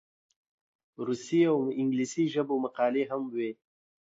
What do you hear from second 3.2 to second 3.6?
وې.